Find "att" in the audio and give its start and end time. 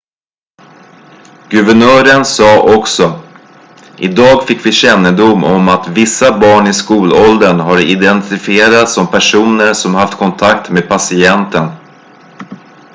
5.69-5.87